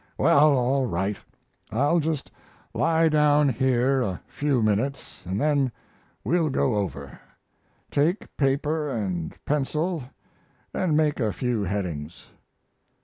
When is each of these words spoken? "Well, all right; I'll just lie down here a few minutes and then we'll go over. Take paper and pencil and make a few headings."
"Well, 0.17 0.57
all 0.57 0.87
right; 0.87 1.15
I'll 1.71 1.99
just 1.99 2.31
lie 2.73 3.07
down 3.07 3.49
here 3.49 4.01
a 4.01 4.19
few 4.25 4.63
minutes 4.63 5.23
and 5.27 5.39
then 5.39 5.71
we'll 6.23 6.49
go 6.49 6.73
over. 6.73 7.19
Take 7.91 8.35
paper 8.35 8.89
and 8.89 9.35
pencil 9.45 10.01
and 10.73 10.97
make 10.97 11.19
a 11.19 11.31
few 11.31 11.65
headings." 11.65 12.31